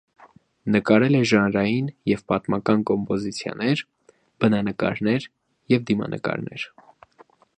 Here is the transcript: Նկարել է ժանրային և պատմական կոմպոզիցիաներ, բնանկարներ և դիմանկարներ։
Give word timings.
Նկարել 0.75 1.17
է 1.17 1.19
ժանրային 1.31 1.91
և 2.11 2.23
պատմական 2.31 2.81
կոմպոզիցիաներ, 2.91 3.85
բնանկարներ 4.45 5.31
և 5.77 5.87
դիմանկարներ։ 5.91 6.69